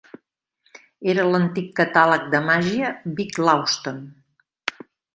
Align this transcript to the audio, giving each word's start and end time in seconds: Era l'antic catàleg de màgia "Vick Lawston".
Era 1.13 1.25
l'antic 1.35 1.69
catàleg 1.81 2.27
de 2.33 2.41
màgia 2.49 2.93
"Vick 3.21 3.41
Lawston". 3.49 4.05